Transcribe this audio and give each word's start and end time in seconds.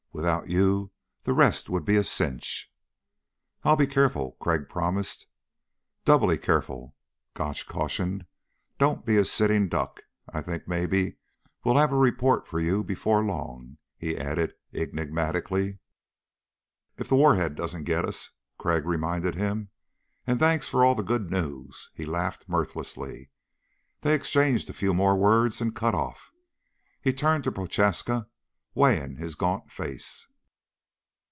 Without 0.13 0.49
you 0.49 0.91
the 1.23 1.31
rest 1.31 1.69
would 1.69 1.85
be 1.85 1.95
a 1.95 2.03
cinch." 2.03 2.69
"I'll 3.63 3.77
be 3.77 3.87
careful," 3.87 4.35
Crag 4.41 4.67
promised. 4.67 5.25
"Doubly 6.03 6.37
careful," 6.37 6.97
Gotch 7.33 7.65
cautioned. 7.65 8.25
"Don't 8.77 9.05
be 9.05 9.15
a 9.15 9.23
sitting 9.23 9.69
duck. 9.69 10.01
I 10.27 10.41
think 10.41 10.67
maybe 10.67 11.15
we'll 11.63 11.77
have 11.77 11.93
a 11.93 11.97
report 11.97 12.45
for 12.45 12.59
you 12.59 12.83
before 12.83 13.23
long," 13.23 13.77
he 13.97 14.17
added 14.17 14.53
enigmatically. 14.73 15.79
"If 16.97 17.07
the 17.07 17.15
warhead 17.15 17.55
doesn't 17.55 17.85
get 17.85 18.03
us," 18.03 18.31
Crag 18.57 18.85
reminded 18.85 19.35
him. 19.35 19.69
"And 20.27 20.39
thanks 20.41 20.67
for 20.67 20.83
all 20.83 20.93
the 20.93 21.03
good 21.03 21.31
news." 21.31 21.89
He 21.93 22.05
laughed 22.05 22.49
mirthlessly. 22.49 23.29
They 24.01 24.13
exchanged 24.13 24.69
a 24.69 24.73
few 24.73 24.93
more 24.93 25.15
words 25.15 25.61
and 25.61 25.73
cut 25.73 25.95
off. 25.95 26.33
He 27.01 27.13
turned 27.13 27.45
to 27.45 27.51
Prochaska, 27.53 28.27
weighing 28.73 29.17
his 29.17 29.35
gaunt 29.35 29.69
face. 29.69 30.27